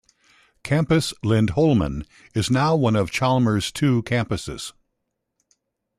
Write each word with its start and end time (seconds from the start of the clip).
Campus 0.63 1.13
Lindholmen 1.23 2.07
is 2.33 2.49
now 2.49 2.75
one 2.75 2.95
of 2.95 3.11
Chalmers' 3.11 3.71
two 3.71 4.01
campuses. 4.01 4.73